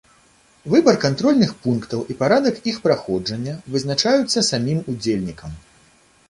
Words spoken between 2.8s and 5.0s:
праходжання вызначаюцца самім